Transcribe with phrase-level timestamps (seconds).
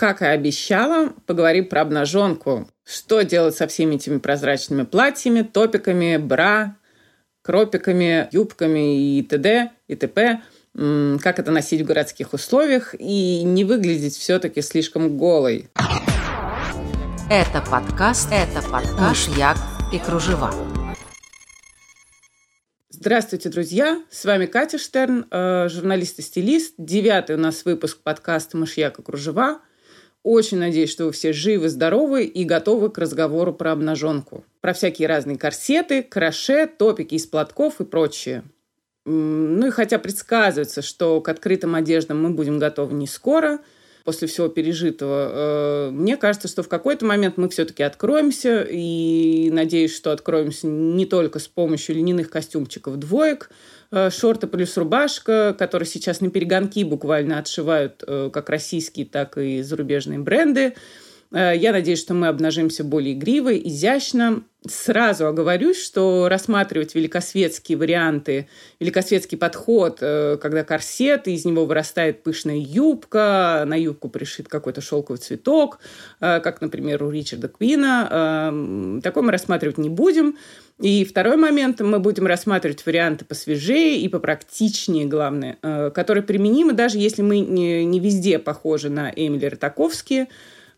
[0.00, 2.66] Как и обещала, поговорим про обнаженку.
[2.86, 6.78] Что делать со всеми этими прозрачными платьями, топиками, бра,
[7.42, 9.72] кропиками, юбками и т.д.
[9.88, 10.40] и т.п.
[11.22, 15.68] Как это носить в городских условиях и не выглядеть все-таки слишком голой.
[17.30, 19.58] Это подкаст, это подкаст «Мышьяк
[19.92, 20.50] и кружева».
[22.88, 24.02] Здравствуйте, друзья!
[24.10, 26.72] С вами Катя Штерн, э, журналист и стилист.
[26.78, 29.60] Девятый у нас выпуск подкаста «Мышьяк и кружева».
[30.22, 34.44] Очень надеюсь, что вы все живы, здоровы и готовы к разговору про обнаженку.
[34.60, 38.42] Про всякие разные корсеты, краше, топики из платков и прочее.
[39.06, 43.60] Ну и хотя предсказывается, что к открытым одеждам мы будем готовы не скоро,
[44.04, 49.94] после всего пережитого, э, мне кажется, что в какой-то момент мы все-таки откроемся, и надеюсь,
[49.94, 53.50] что откроемся не только с помощью льняных костюмчиков двоек,
[53.92, 59.62] Э, шорты плюс рубашка, которые сейчас на перегонки буквально отшивают э, как российские, так и
[59.62, 60.74] зарубежные бренды.
[61.32, 64.42] Э, я надеюсь, что мы обнажимся более игриво, изящно.
[64.68, 68.46] Сразу оговорюсь, что рассматривать великосветские варианты,
[68.78, 75.18] великосветский подход, когда корсет, и из него вырастает пышная юбка, на юбку пришит какой-то шелковый
[75.18, 75.78] цветок,
[76.18, 80.36] как, например, у Ричарда Квина, такой мы рассматривать не будем.
[80.80, 86.98] И второй момент, мы будем рассматривать варианты посвежее и попрактичнее, главное, э, которые применимы, даже
[86.98, 90.26] если мы не, не везде похожи на Эмили Ротаковски, а,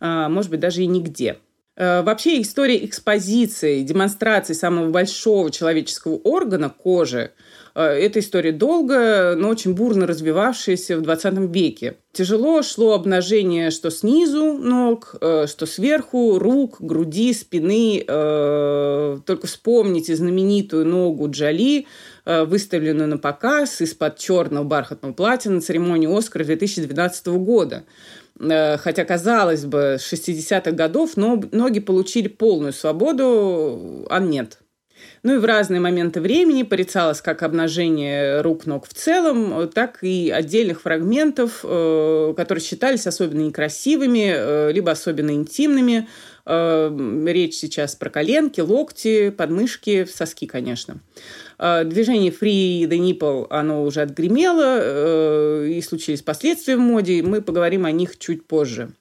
[0.02, 1.38] может быть, даже и нигде.
[1.74, 7.32] Э, вообще история экспозиции, демонстрации самого большого человеческого органа– кожи–
[7.74, 11.96] Э, эта история долгая, но очень бурно развивавшаяся в 20 веке.
[12.12, 18.04] Тяжело шло обнажение что снизу ног, э, что сверху, рук, груди, спины.
[19.26, 21.86] Только вспомните знаменитую ногу Джоли,
[22.24, 27.84] выставленную на показ из-под черного бархатного платья на церемонии «Оскара» 2012 года.
[28.42, 34.58] Хотя, казалось бы, с 60-х годов ноги получили полную свободу, а нет.
[35.22, 40.82] Ну и в разные моменты времени порицалось как обнажение рук-ног в целом, так и отдельных
[40.82, 46.08] фрагментов, э, которые считались особенно некрасивыми, э, либо особенно интимными.
[46.44, 51.00] Э, речь сейчас про коленки, локти, подмышки, соски, конечно.
[51.58, 57.22] Движение Free the Nipple, оно уже отгремело, и случились последствия в моде.
[57.22, 58.92] Мы поговорим о них чуть позже.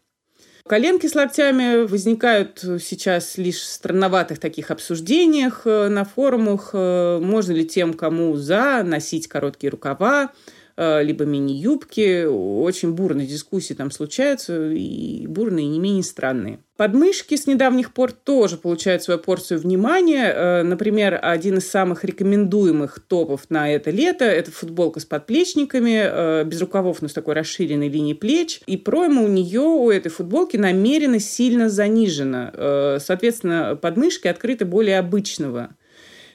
[0.72, 6.69] Коленки с локтями возникают сейчас лишь в странноватых таких обсуждениях э, на форумах.
[6.74, 12.25] Э, можно ли тем, кому за, носить короткие рукава, Э, либо мини-юбки.
[12.25, 16.59] Очень бурные дискуссии там случаются, и бурные, и не менее странные.
[16.81, 20.33] Подмышки с недавних пор тоже получают свою порцию внимания.
[20.33, 26.43] Э, например, один из самых рекомендуемых топов на это лето– это футболка с подплечниками, э,
[26.43, 28.61] без рукавов, но с такой расширенной линией плеч.
[28.65, 32.97] И пройма у нее, у этой футболки, намеренно сильно занижена.
[32.99, 35.75] Соответственно, подмышки открыты более обычного.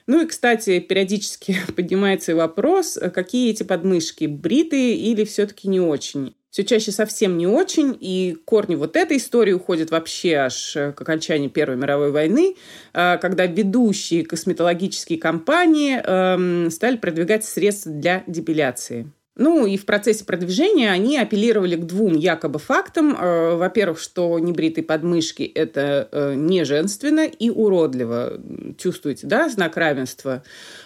[0.07, 6.35] Ну и, кстати, периодически поднимается вопрос, какие эти подмышки, бритые или все-таки не очень.
[6.51, 11.51] Все чаще совсем не очень, и корни вот этой истории уходят вообще аж к окончанию
[11.51, 12.57] Первой мировой войны,
[12.95, 19.13] а, когда ведущие косметологические компании эм, стали продвигать средства для депиляции.
[19.37, 23.15] Ну и в процессе продвижения они апеллировали к двум якобы фактам.
[23.15, 28.41] Э, во-первых, что небритые подмышки– это э, не женственно и уродливо.
[28.79, 30.43] Чувствуете, да, знак равенства?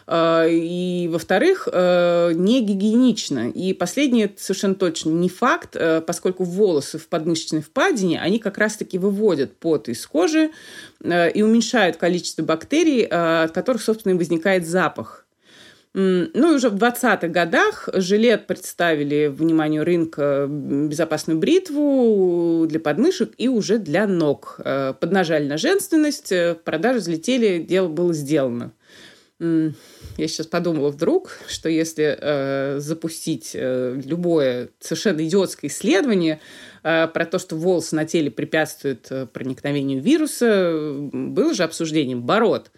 [0.08, 3.50] Э, и, во-вторых, не гигиенично.
[3.50, 9.56] И последнее совершенно точно не факт, поскольку волосы в подмышечной впадине, они как раз-таки выводят
[9.56, 10.50] пот из кожи
[11.04, 15.19] и уменьшают количество бактерий, от которых, собственно, и возникает запах.
[15.92, 23.48] Ну и уже в 20-х годах жилет представили вниманию рынка безопасную бритву для подмышек и
[23.48, 24.60] уже для ног.
[24.64, 28.72] Э, поднажали на женственность, э, продажи взлетели, дело было сделано.
[29.40, 36.40] Я сейчас подумала вдруг, что если э, запустить э, любое совершенно идиотское исследование
[36.82, 42.70] э, про то, что волосы на теле препятствуют э, проникновению вируса, было же обсуждение бород.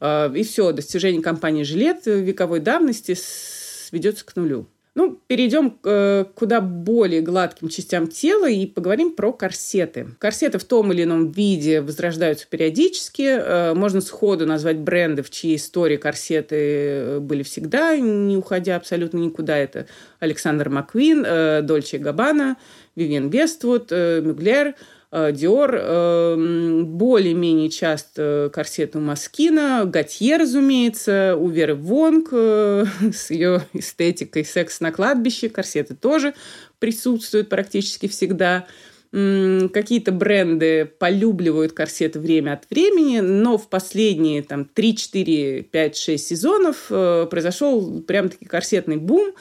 [0.00, 4.66] И все, достижение компании «Жилет» вековой давности сведется к нулю.
[4.96, 10.06] Ну, перейдем к э, куда более гладким частям тела и поговорим про корсеты.
[10.18, 13.24] Корсеты в том или ином виде возрождаются периодически.
[13.28, 19.18] Э, можно сходу назвать бренды, в чьей истории корсеты э, были всегда, не уходя абсолютно
[19.18, 19.58] никуда.
[19.58, 19.86] Это
[20.18, 22.56] Александр Маквин, Дольче Габбана,
[22.94, 24.76] Вивен Вествуд, Мюглер–
[25.12, 33.62] Диор, э, более-менее часто корсет у Маскина, Готье, разумеется, у Веры Вонг э, с ее
[33.72, 36.34] эстетикой секс на кладбище, корсеты тоже
[36.78, 38.66] присутствуют практически всегда.
[39.12, 46.26] Какие-то бренды полюбливают корсеты время от времени, но в последние там, 3, 4, 5, 6
[46.26, 49.32] сезонов э, произошел прям-таки корсетный бум.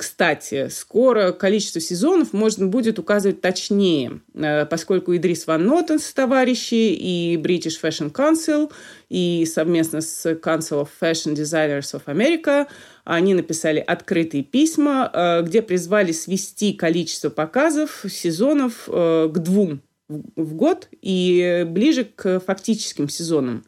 [0.00, 6.72] Кстати, скоро количество сезонов можно будет указывать точнее, э, поскольку Идрис Ван Нотен с товарищи
[6.72, 8.72] и British Fashion Council
[9.10, 12.66] и совместно с Council of Fashion Designers of America
[13.04, 20.54] они написали открытые письма, э, где призвали свести количество показов сезонов э, к двум в
[20.54, 23.66] год и ближе к фактическим сезонам.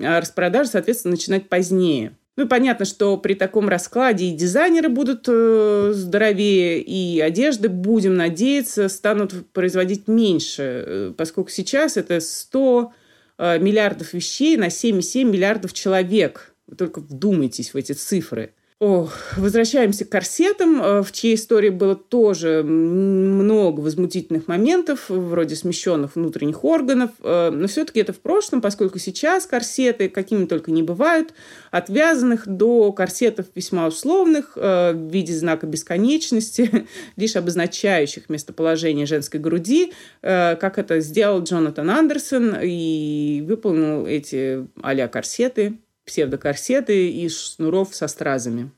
[0.00, 2.12] А распродажи, соответственно, начинать позднее.
[2.38, 8.88] Ну, понятно, что при таком раскладе и дизайнеры будут э, здоровее, и одежды, будем надеяться,
[8.88, 12.92] станут производить меньше, э, поскольку сейчас это 100
[13.38, 16.54] э, миллиардов вещей на 7,7 миллиардов человек.
[16.68, 18.52] Вы только вдумайтесь в эти цифры.
[18.80, 26.14] Ох, возвращаемся к корсетам, э, в чьей истории было тоже много возмутительных моментов, вроде смещенных
[26.14, 31.34] внутренних органов, э, но все-таки это в прошлом, поскольку сейчас корсеты, какими только не бывают,
[31.72, 36.86] от вязаных до корсетов весьма условных э, в виде знака бесконечности,
[37.16, 45.78] лишь обозначающих местоположение женской груди, как это сделал Джонатан Андерсон и выполнил эти а корсеты
[46.08, 48.70] псевдокорсеты из шнуров со стразами.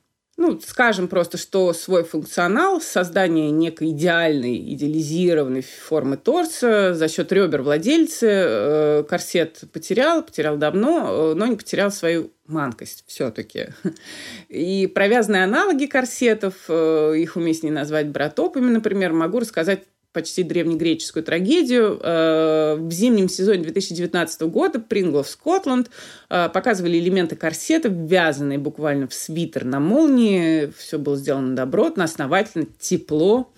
[0.43, 7.61] Ну, скажем просто, что свой функционал, создание некой идеальной, идеализированной формы торса за счет ребер
[7.61, 13.67] владельца э, корсет потерял, потерял давно, э, но не потерял свою манкость все-таки.
[14.49, 22.01] И провязанные аналоги корсетов, э, их уместнее назвать братопами, например, могу рассказать почти древнегреческую трагедию.
[22.03, 25.91] Э, в зимнем сезоне 2019 года Принглов Скотланд
[26.29, 30.73] э, показывали элементы корсета, ввязанные буквально в свитер на молнии.
[30.77, 33.53] Все было сделано добротно, основательно, тепло.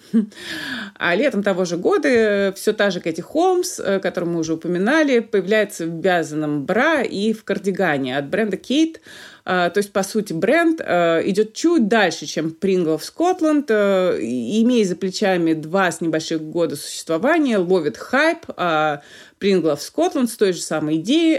[0.95, 5.21] А летом того же года все та же Кэти Холмс, э, которую мы уже упоминали,
[5.21, 9.01] появляется в вязаном бра и в кардигане от бренда Кейт.
[9.45, 14.17] А, то есть, по сути, бренд а, идет чуть дальше, чем Pringle в Скотланд, а,
[14.19, 20.53] имея за плечами два с небольших года существования, ловит хайп, Pringle в Скотланд с той
[20.53, 21.39] же самой идеей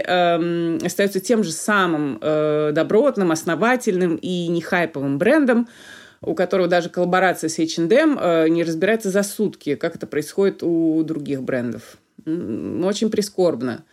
[0.84, 5.68] остается тем же самым добротным, основательным и не хайповым брендом,
[6.20, 11.42] у которого даже коллаборация с H&M не разбирается за сутки, как это происходит у других
[11.42, 11.96] брендов.
[12.26, 13.84] Очень прискорбно.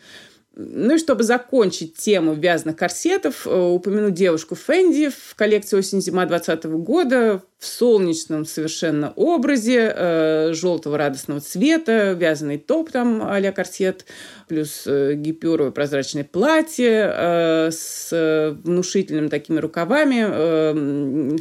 [0.53, 6.65] Ну и чтобы закончить тему вязаных корсетов, э, упомяну девушку Фэнди в коллекции осень-зима 2020
[6.83, 14.05] года в солнечном совершенно образе, э, желтого радостного цвета, вязаный топ там а корсет,
[14.49, 20.25] плюс э, гипюровое прозрачное платье э, с внушительными такими рукавами.
[20.27, 21.37] Э,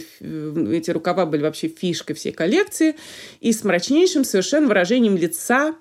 [0.72, 2.94] эти рукава были вообще фишкой всей коллекции.
[3.40, 5.74] И с мрачнейшим совершенно выражением лица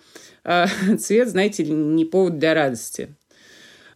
[0.44, 0.66] э,
[0.98, 3.16] цвет, знаете, не повод для радости.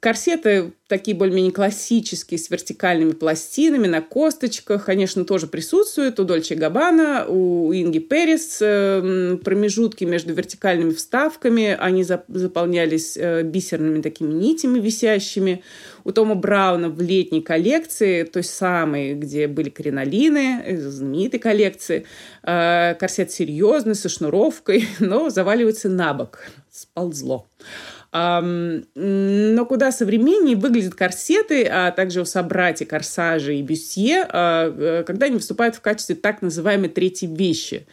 [0.04, 7.26] Корсеты такие более-менее классические, с вертикальными пластинами на косточках, конечно, тоже присутствуют у Дольче Габбана,
[7.26, 8.58] у Инги Перес.
[8.60, 15.64] Эм, промежутки между вертикальными вставками, они заполнялись э, бисерными такими нитями висящими.
[16.04, 22.06] У Тома Брауна в летней коллекции, той самой, где были кринолины, э, знаменитой коллекции,
[22.44, 26.40] э, корсет серьезный, со шнуровкой, но заваливается на бок.
[26.70, 27.48] Сползло.
[28.14, 35.26] Но куда современнее выглядят корсеты, а также у собратья корсажи и бюстье, а, э, когда
[35.26, 37.88] они выступают в качестве так называемой третьей вещи.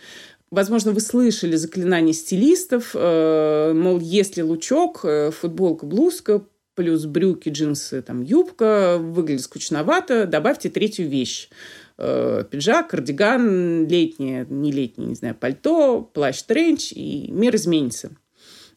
[0.51, 6.43] Возможно, вы слышали заклинание стилистов, э, мол, если лучок, э, футболка, блузка,
[6.75, 11.49] плюс брюки, джинсы, там, юбка, выглядит скучновато, добавьте третью вещь
[11.97, 18.13] пиджак, кардиган, летнее, не летнее, не знаю, пальто, плащ-тренч, и мир изменится.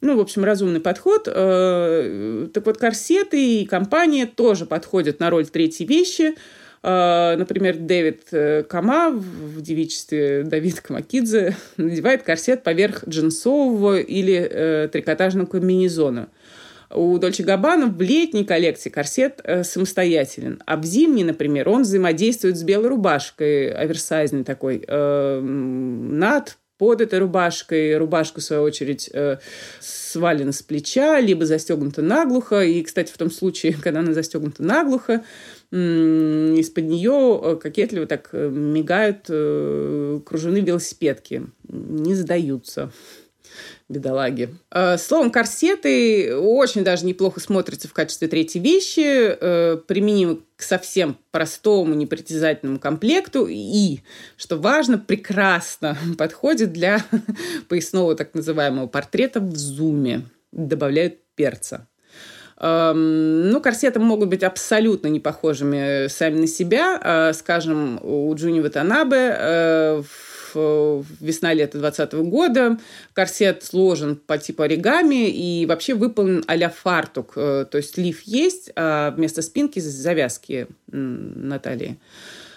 [0.04, 1.30] Ну, в общем, разумный подход.
[1.34, 6.36] Э, так вот, корсеты и компания тоже подходят на роль третьей вещи.
[6.84, 15.46] Э, например, Дэвид э, Кама в девичестве Давид Камакидзе надевает корсет поверх джинсового или трикотажного
[15.46, 16.28] комбинезона.
[16.94, 22.64] У Дольче Габбана в летней коллекции корсет самостоятелен, а в зимней, например, он взаимодействует с
[22.64, 27.98] белой рубашкой, оверсайзной такой, над под этой рубашкой.
[27.98, 29.38] Рубашка, в свою очередь, э,
[29.80, 32.64] свалена с плеча, либо застегнута наглухо.
[32.64, 35.24] И, кстати, в том случае, когда она застегнута наглухо,
[35.72, 39.26] из-под нее э, кокетливо так э, мигают
[40.26, 41.48] кружены велосипедки.
[41.68, 42.92] Не сдаются
[43.94, 44.50] бедолаги.
[44.72, 51.18] Э, словом, корсеты очень даже неплохо смотрятся в качестве третьей вещи, э, применимы к совсем
[51.32, 54.00] простому, непритязательному комплекту и,
[54.36, 57.04] что важно, прекрасно подходит для
[57.70, 60.24] поясного так называемого портрета в зуме.
[60.52, 61.88] Добавляют перца.
[62.60, 67.00] Эм, ну, корсеты могут быть абсолютно не похожими сами на себя.
[67.04, 70.04] Э, скажем, у Джуни Ватанабе
[70.56, 72.78] весна-лето 2020 года.
[73.14, 77.34] Корсет сложен по типу оригами и вообще выполнен а-ля фартук.
[77.36, 81.98] Э, то есть лиф есть, а вместо спинки завязки на талии.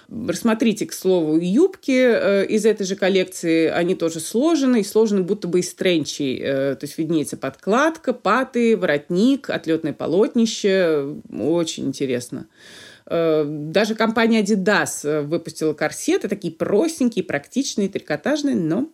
[0.08, 3.66] Рассмотрите, к слову, юбки э, из этой же коллекции.
[3.66, 6.38] Они тоже сложены, и сложены будто бы из тренчей.
[6.40, 11.16] Э, то есть виднеется подкладка, паты, воротник, отлетное полотнище.
[11.32, 12.46] Очень интересно.
[12.46, 18.90] Э, даже компания Adidas э, выпустила корсеты, такие простенькие, практичные, трикотажные, но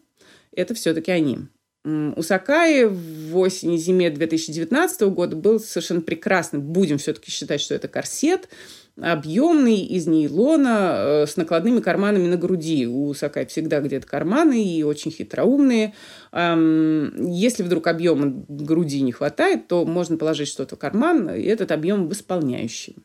[0.55, 1.39] это все-таки они.
[1.85, 8.49] У Сакаи в осени-зиме 2019 года был совершенно прекрасный, будем все-таки считать, что это корсет,
[9.01, 12.87] объемный, из нейлона, э, с накладными карманами на груди.
[12.87, 15.95] У Сакаи всегда где-то карманы и очень хитроумные.
[16.33, 22.09] Если вдруг объема груди не хватает, то можно положить что-то в карман, и этот объем
[22.09, 22.97] восполняющий.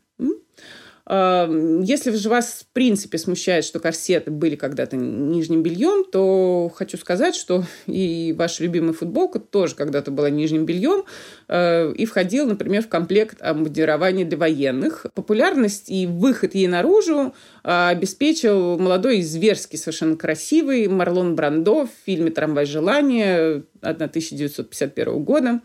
[1.09, 7.33] Если же вас в принципе смущает, что корсеты были когда-то нижним бельем, то хочу сказать,
[7.33, 11.05] что и ваша любимая футболка тоже когда-то была нижним бельем
[11.47, 15.05] э, и входила, например, в комплект обмундирования для военных.
[15.13, 17.33] Популярность и выход ей наружу
[17.63, 25.61] э, обеспечил молодой и зверски совершенно красивый Марлон Брандо в фильме «Трамвай желания» 1951 года.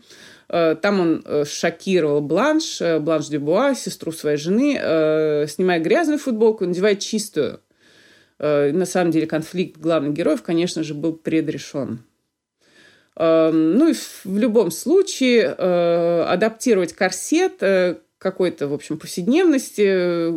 [0.49, 4.73] Э, там он э, шокировал Бланш, э, Бланш Дюбуа, сестру своей жены,
[5.47, 7.59] снимая грязную футболку, надевая чистую.
[8.39, 11.99] На самом деле конфликт главных героев, конечно же, был предрешен.
[13.15, 17.63] Ну и в любом случае адаптировать корсет
[18.17, 20.27] какой-то, в общем, повседневности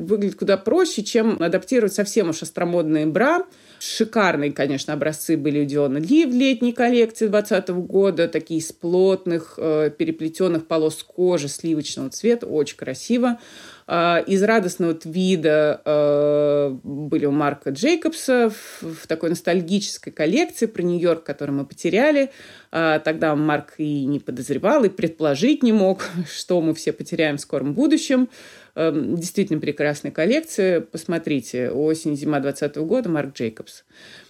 [0.00, 3.44] выглядит куда проще, чем адаптировать совсем уж остромодные бра–
[3.84, 8.28] Шикарные, конечно, образцы были у Диона Ли в летней коллекции 2020 года.
[8.28, 12.46] Такие из плотных, э, переплетенных полос кожи сливочного цвета.
[12.46, 13.40] Очень красиво.
[13.86, 21.24] А, из радостного вида э, были у Марка Джейкобса в такой ностальгической коллекции про Нью-Йорк,
[21.24, 22.30] который мы потеряли.
[22.70, 27.40] А, тогда Марк и не подозревал, и предположить не мог, что мы все потеряем в
[27.40, 28.28] скором будущем.
[28.74, 30.80] Действительно прекрасная коллекция.
[30.80, 33.84] Посмотрите, осень-зима 2020 года, Марк Джейкобс.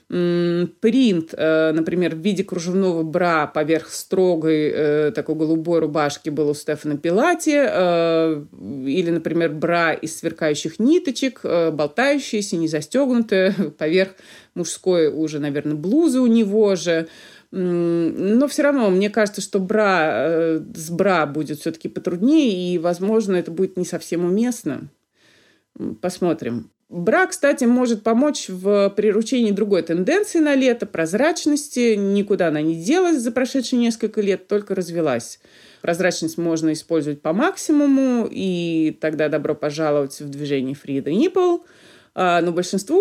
[0.08, 6.54] Принт, э, например, в виде кружевного бра поверх строгой э, такой голубой рубашки был у
[6.54, 7.56] Стефана Пилати.
[7.56, 8.44] Э,
[8.86, 14.10] или, например, бра из сверкающих ниточек, болтающиеся, не застегнутые, поверх
[14.54, 17.08] мужской уже, наверное, блузы у него же.
[17.50, 23.50] Но все равно, мне кажется, что бра, с бра будет все-таки потруднее, и, возможно, это
[23.50, 24.88] будет не совсем уместно.
[26.00, 26.70] Посмотрим.
[26.92, 31.94] Бра, кстати, может помочь в приручении другой тенденции на лето, прозрачности.
[31.94, 35.40] Никуда она не делась за прошедшие несколько лет, только развелась.
[35.80, 41.60] Прозрачность можно использовать по максимуму, и тогда добро пожаловать в движение Free the.
[42.14, 43.00] А, но большинству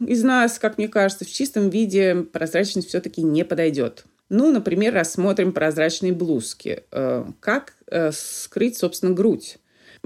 [0.00, 4.04] из нас, как мне кажется, в чистом виде прозрачность все-таки не подойдет.
[4.30, 6.82] Ну, например, рассмотрим прозрачные блузки.
[6.90, 9.58] Э, как э, скрыть, собственно, грудь?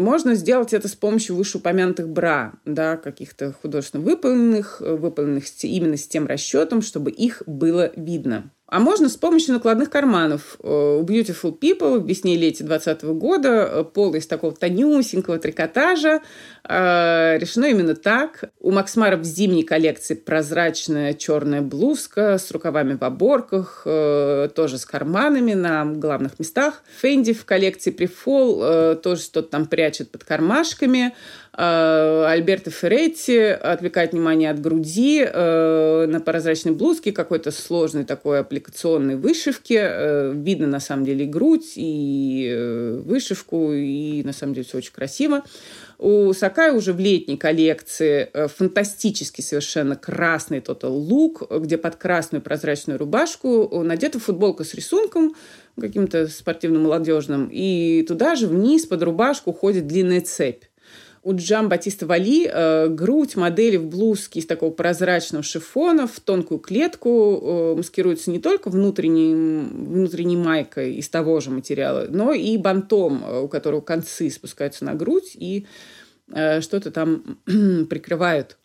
[0.03, 6.09] Можно сделать это с помощью вышеупомянутых бра, да, каких-то художественно выполненных, э, выполненных именно с
[6.09, 8.51] тем расчетом, чтобы их было видно.
[8.73, 10.57] А можно с помощью накладных карманов.
[10.63, 16.23] Э, у Beautiful People в весне-лете 2020 года э, пол из такого тонюсенького трикотажа
[16.67, 18.45] э, решено именно так.
[18.61, 25.53] У Максмара в зимней коллекции прозрачная черная блузка с рукавами в оборках, тоже с карманами
[25.53, 26.83] на главных местах.
[27.03, 31.15] Фенди в коллекции Prefall тоже что-то там прячет под кармашками.
[31.55, 39.17] Э, Альберто Ферретти отвлекает внимание от груди э, на прозрачной блузке, какой-то сложной такой аппликационной
[39.17, 39.79] вышивки.
[39.79, 44.93] Э, видно, на самом деле, и грудь, и вышивку, и, на самом деле, все очень
[44.93, 45.45] красиво.
[45.99, 52.99] У Сакай уже в летней коллекции фантастический совершенно красный тотал лук, где под красную прозрачную
[52.99, 55.35] рубашку надета футболка с рисунком,
[55.79, 60.65] каким-то спортивным молодежным, и туда же вниз под рубашку ходит длинная цепь.
[61.25, 66.59] У Джам Батиста Вали э, грудь модели в блузке из такого прозрачного шифона в тонкую
[66.59, 73.23] клетку э, маскируется не только внутренней, внутренней майкой из того же материала, но и бантом,
[73.25, 75.67] э, у которого концы спускаются на грудь и
[76.33, 77.39] э, что-то там
[77.89, 78.57] прикрывают.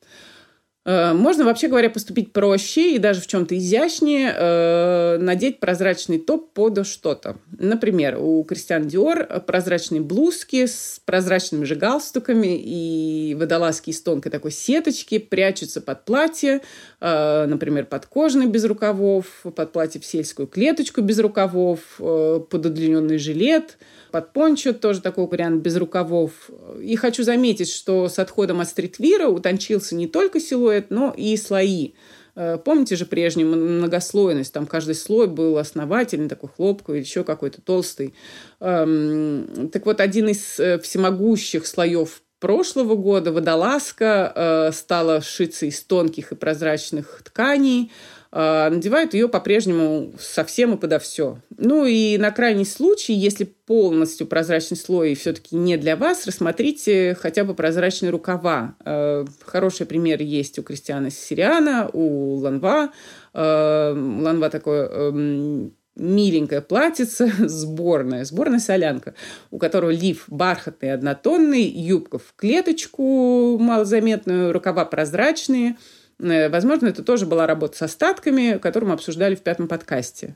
[0.88, 6.54] Э, можно, вообще говоря, поступить проще и даже в чем-то изящнее, э, надеть прозрачный топ
[6.54, 7.36] под что-то.
[7.60, 14.52] Например, у Кристиан Диор прозрачные блузки с прозрачными же галстуками и водолазки из тонкой такой
[14.52, 16.62] сеточки прячутся под платье,
[17.00, 23.78] например, под кожаный без рукавов, под платье в сельскую клеточку без рукавов, под удлиненный жилет–
[24.12, 26.50] под пончо, тоже такой вариант без рукавов.
[26.82, 31.92] И хочу заметить, что с отходом от стритвира утончился не только силуэт, но и слои.
[32.36, 34.54] Э, помните же прежнюю многослойность?
[34.54, 38.14] Там каждый слой был основательный, такой хлопковый, еще какой-то толстый.
[38.60, 45.82] Эм, так вот, один из э, всемогущих слоев прошлого года водолазка э, стала шиться из
[45.82, 47.92] тонких и прозрачных тканей,
[48.40, 51.40] а, надевают ее по-прежнему совсем и подо все.
[51.58, 57.44] Ну и на крайний случай, если полностью прозрачный слой все-таки не для вас, рассмотрите хотя
[57.44, 58.76] бы прозрачные рукава.
[58.84, 62.92] А, хороший пример есть у Кристиана Сириана, у Ланва.
[63.34, 69.14] А, Ланва такое эм, миленькая платьице, сборная, сборная солянка,
[69.52, 75.76] у которого лиф бархатный, однотонный, юбка в клеточку малозаметную, рукава прозрачные–
[76.20, 80.36] Э, возможно, это тоже была работа с остатками, которую мы обсуждали в пятом подкасте.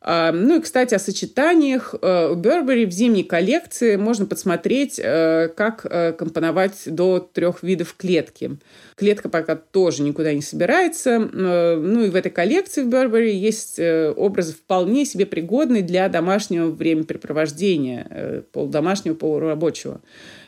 [0.00, 1.94] Ну и, кстати, о сочетаниях.
[2.00, 5.82] Э, у Burberry в зимней коллекции можно посмотреть, э, как
[6.16, 8.58] компоновать до трех видов клетки.
[8.94, 11.18] Клетка пока тоже никуда не собирается.
[11.18, 18.44] Ну и в этой коллекции в Burberry есть образы вполне себе пригодные для домашнего времяпрепровождения,
[18.52, 20.00] полудомашнего, полурабочего.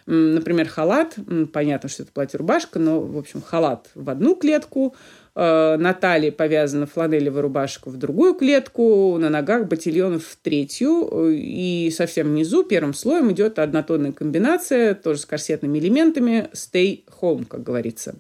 [0.07, 1.17] Например, халат.
[1.53, 4.97] Понятно, что это платье-рубашка, но, в общем, халат в одну клетку,
[5.41, 11.91] э, на талии повязана фланелевая рубашка в другую клетку, на ногах ботильон в третью, и
[11.97, 18.17] совсем внизу первым слоем идет однотонная комбинация, тоже с корсетными элементами, stay home, как говорится.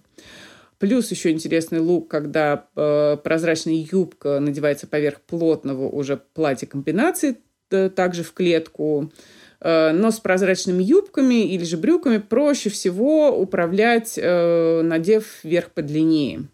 [0.78, 7.36] Плюс еще интересный лук, когда э, прозрачная юбка надевается поверх плотного уже платья комбинации,
[7.68, 9.12] также в клетку.
[9.60, 16.48] Э, но с прозрачными юбками или же брюками проще всего управлять, э, надев верх подлиннее.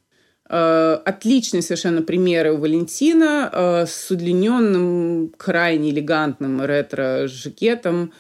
[0.49, 8.13] Э, отличные совершенно примеры у Валентина с удлиненным, крайне элегантным ретро-жакетом,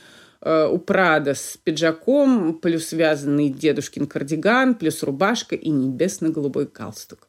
[0.42, 7.26] у Прада с пиджаком, плюс связанный дедушкин кардиган, плюс рубашка и небесно-голубой галстук.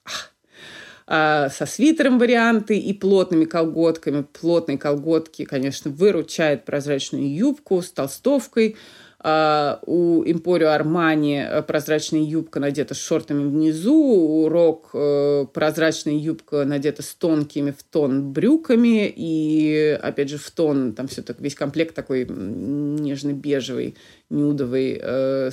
[1.08, 4.24] Со свитером варианты и плотными колготками.
[4.40, 8.76] Плотные колготки, конечно, выручает прозрачную юбку с толстовкой.
[9.24, 16.14] Uh, у Emporio Armani э, прозрачная юбка надета с шортами внизу, у Рок uh, прозрачная
[16.14, 21.42] юбка надета с тонкими в тон брюками, и, опять же, в тон, там все так,
[21.42, 23.96] весь комплект такой нежно-бежевый,
[24.30, 25.02] нюдовый.
[25.04, 25.52] Uh,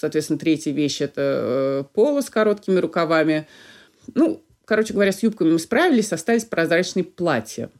[0.00, 3.46] соответственно, третья вещь– это поло с короткими рукавами.
[4.14, 7.70] Ну, Короче говоря, с юбками мы справились, остались прозрачные платья.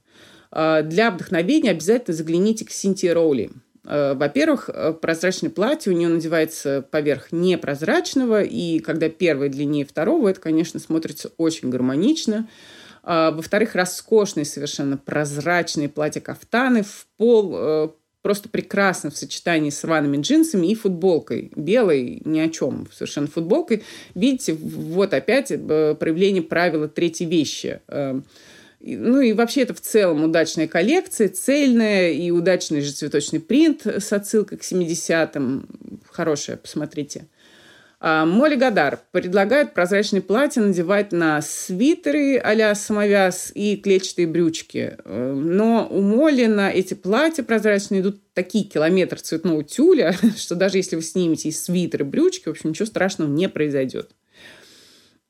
[0.52, 3.50] А, для вдохновения обязательно загляните к Синтии Роули.
[3.86, 10.28] А, во-первых, э, прозрачное платье у нее надевается поверх непрозрачного, и когда первое длиннее второго,
[10.28, 12.48] это, конечно, смотрится очень гармонично.
[13.02, 17.88] А, во-вторых, роскошные совершенно прозрачные платья-кафтаны в пол э,
[18.22, 21.52] просто прекрасно в сочетании с рваными джинсами и футболкой.
[21.54, 23.84] Белой ни о чем, совершенно футболкой.
[24.16, 27.80] Видите, вот опять э, проявление правила третьей вещи.
[28.86, 33.86] Эм, ну и вообще это в целом удачная коллекция, цельная и удачный же цветочный принт
[33.86, 35.68] с отсылкой к 70-м.
[36.10, 37.26] Хорошая, посмотрите.
[37.98, 44.96] А, Молли Гадар предлагает прозрачные платья надевать на свитеры а самовяз и клетчатые брючки.
[45.04, 50.76] Э, но у Молли на эти платья прозрачные идут такие километры цветного тюля, что даже
[50.76, 54.10] если вы снимете и свитеры, и брючки, в общем, ничего страшного не произойдет.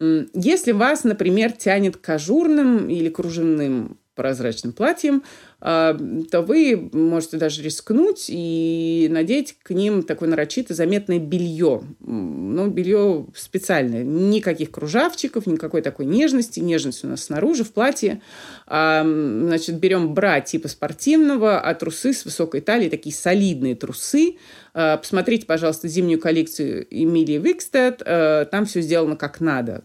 [0.01, 5.23] Если вас, например, тянет к ажурным или кружевным прозрачным платьем,
[5.61, 5.97] а,
[6.31, 11.83] то вы можете даже рискнуть и надеть к ним такое нарочито заметное белье.
[12.01, 14.03] Ну, белье специальное.
[14.03, 16.61] Никаких кружавчиков, никакой такой нежности.
[16.61, 18.23] Нежность у нас снаружи, в платье.
[18.67, 24.37] А, значит, берем бра типа спортивного, а трусы с высокой талией, такие солидные трусы.
[24.75, 28.03] А, посмотрите, пожалуйста, зимнюю коллекцию Эмилии Викстед.
[28.51, 29.85] Там все сделано как надо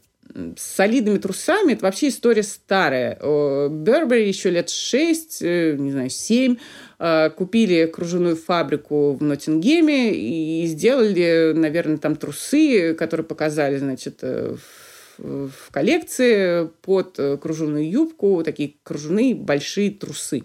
[0.58, 3.16] с солидными трусами это вообще история старая.
[3.70, 6.58] Бербери еще лет 6, э, не знаю, 7
[7.00, 14.56] э, купили кружевную фабрику в Ноттингеме и сделали, наверное, там трусы, которые показали, значит, э,
[15.18, 20.44] в коллекции под кружевную юбку, такие кружевные большие трусы.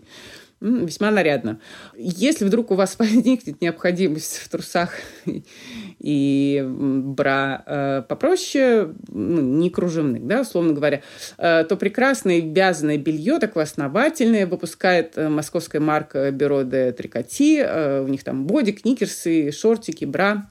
[0.60, 1.60] Весьма нарядно.
[1.96, 4.94] Если вдруг у вас возникнет необходимость в трусах
[5.98, 11.02] и бра э, попроще, ну, не кружевных, да, условно говоря,
[11.36, 17.62] э, то прекрасное вязаное белье, такое основательное, выпускает э, московская марка Бюро де Трикоти.
[18.02, 20.50] У них там бодик, никерсы, шортики, бра.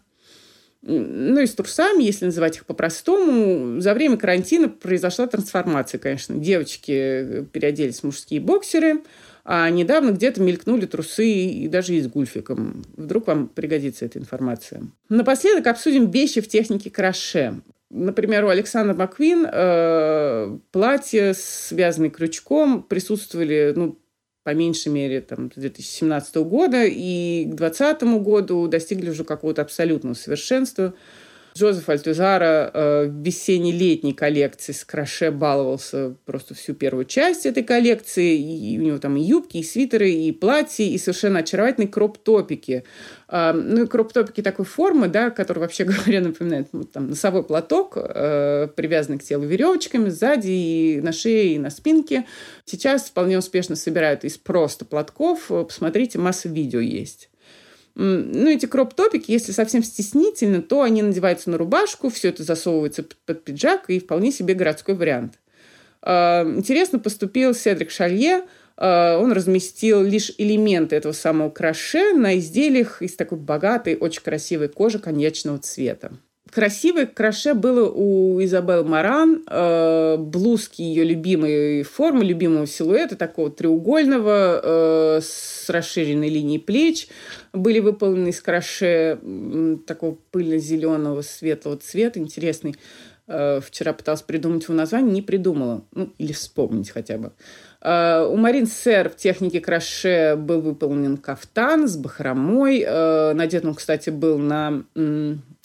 [0.88, 6.36] Ну и с трусами, если называть их по-простому, за время карантина произошла трансформация, конечно.
[6.36, 9.02] Девочки переоделись в мужские боксеры,
[9.48, 12.84] а недавно где-то мелькнули трусы и даже и гульфиком.
[12.98, 14.82] Вдруг вам пригодится эта информация.
[15.08, 17.62] Напоследок обсудим вещи в технике краше.
[17.92, 24.00] Например, у Александра Маквин э, платья, связанные крючком, присутствовали ну,
[24.44, 30.16] по меньшей мере там, с 2017 года, и к 2020 году достигли уже какого-то абсолютного
[30.16, 30.96] совершенства.
[31.58, 38.38] Джозеф Альтузара э, в весенне-летней коллекции с краше баловался просто всю первую часть этой коллекции.
[38.38, 42.84] И у него там и юбки, и свитеры, и платья, и совершенно очаровательные кроп-топики.
[43.30, 48.68] Э, ну и кроп-топики такой формы, да, который, вообще говоря, напоминает там, носовой платок, э,
[48.76, 52.26] привязанный к телу веревочками сзади и на шее, и на спинке.
[52.66, 55.48] Сейчас вполне успешно собирают из просто платков.
[55.48, 57.30] Посмотрите, масса видео есть.
[57.96, 63.44] Ну, эти кроп-топики, если совсем стеснительно, то они надеваются на рубашку, все это засовывается под
[63.44, 65.40] пиджак, и вполне себе городской вариант.
[66.02, 68.44] А, интересно поступил Седрик Шалье.
[68.78, 74.68] А, он разместил лишь элементы этого самого краше на изделиях из такой богатой, очень красивой
[74.68, 76.12] кожи коньячного цвета.
[76.52, 85.20] Красивое краше было у Изабел Маран, э, блузки ее любимой формы, любимого силуэта, такого треугольного,
[85.22, 87.10] с расширенной линией плеч,
[87.56, 92.76] были выполнены из краше э, такого пыльно-зеленого светлого цвета, интересный.
[93.28, 95.84] Э, вчера пыталась придумать его название, не придумала.
[95.92, 97.32] Ну, или вспомнить хотя бы.
[97.82, 102.82] Uh, у Марин Сэр в технике краше был выполнен кафтан с бахромой.
[102.82, 104.86] Uh, надет он, кстати, был на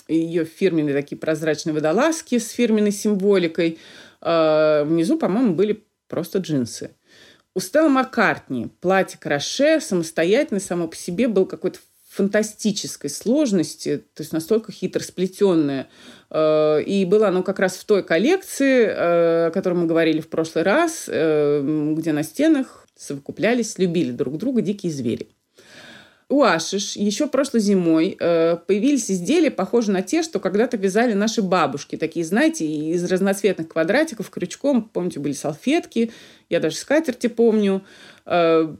[0.07, 3.79] ее фирменные такие прозрачные водолазки с фирменной символикой.
[4.21, 6.91] Внизу, по-моему, были просто джинсы.
[7.61, 14.33] У Стелла Маккартни платье краше самостоятельно само по себе был какой-то фантастической сложности, то есть
[14.33, 15.87] настолько хитро сплетенное.
[16.31, 20.31] А, и было оно как раз в той коллекции, а, о которой мы говорили в
[20.31, 25.29] прошлый раз, где на стенах совокуплялись, любили друг друга дикие звери
[26.31, 31.43] у Ашиш еще прошлой зимой э, появились изделия, похожие на те, что когда-то вязали наши
[31.43, 31.97] бабушки.
[31.97, 34.89] Такие, знаете, из разноцветных квадратиков крючком.
[34.93, 36.13] Помните, были салфетки,
[36.49, 37.83] я даже скатерти помню.
[38.27, 38.73] Э,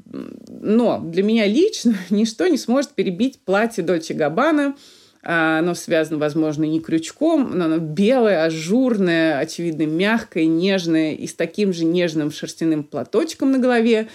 [0.49, 4.77] но для меня лично ничто не сможет перебить платье Дольче Габбана.
[5.23, 11.75] Оно связано, возможно, не крючком, но оно белое, ажурное, очевидно, мягкое, нежное и с таким
[11.75, 14.09] же нежным шерстяным платочком на голове.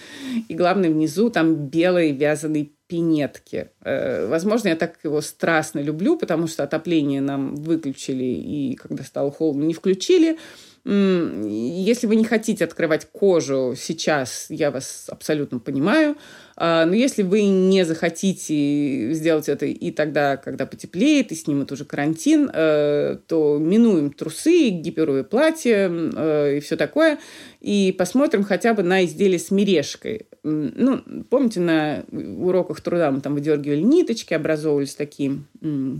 [0.48, 3.70] И главное, внизу там белый вязаный пинетки.
[3.82, 9.30] Э, возможно, я так его страстно люблю, потому что отопление нам выключили, и когда стало
[9.30, 10.38] холодно, не включили.
[10.84, 16.16] Если вы не хотите открывать кожу сейчас, я вас абсолютно понимаю.
[16.58, 21.84] А, но если вы не захотите сделать это и тогда, когда потеплеет, и снимут уже
[21.84, 27.18] карантин, э, то минуем трусы, гиперовые платья э, и все такое,
[27.60, 30.26] и посмотрим хотя бы на изделие с мережкой.
[30.42, 35.42] Ну, помните, на уроках труда мы там выдергивали ниточки, образовывались такие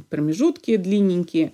[0.09, 1.53] промежутки длинненькие.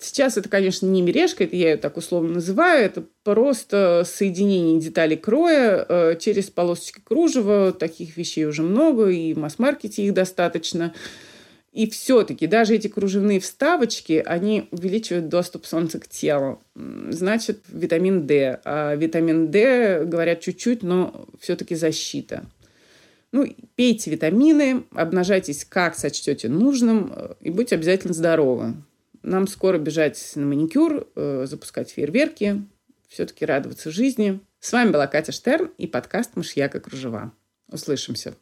[0.00, 5.16] Сейчас это, конечно, не мережка, это я ее так условно называю, это просто соединение деталей
[5.16, 7.72] кроя э, через полосочки кружева.
[7.72, 10.94] Таких вещей уже много, и в масс-маркете их достаточно.
[11.72, 16.62] И все-таки даже эти кружевные вставочки, они увеличивают доступ солнца к телу.
[16.76, 18.60] Значит, витамин D.
[18.64, 22.46] А витамин D, говорят, чуть-чуть, но все-таки защита.
[23.32, 28.74] Ну, пейте витамины, обнажайтесь как сочтете нужным э, и будьте обязательно здоровы.
[29.28, 32.64] Нам скоро бежать на маникюр, э, запускать фейерверки,
[33.08, 34.40] все-таки радоваться жизни.
[34.58, 37.32] С вами была Катя Штерн и подкаст «Мышьяк и кружева».
[37.70, 38.34] Услышимся.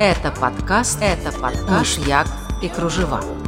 [0.00, 2.26] Это подкаст, это подкаст «Мышьяк
[2.62, 3.41] и кружева».